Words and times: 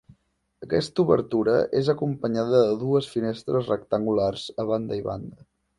Aquesta 0.67 1.03
obertura 1.03 1.53
és 1.81 1.91
acompanyada 1.95 2.63
de 2.65 2.75
dues 2.87 3.13
finestres 3.13 3.73
rectangulars 3.75 4.49
a 4.65 4.69
banda 4.75 5.03
i 5.05 5.11
banda. 5.13 5.51